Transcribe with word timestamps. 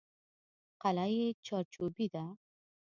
قلعه 0.81 1.07
یې 1.17 1.27
چارچوبي 1.45 2.07
ده. 2.13 2.23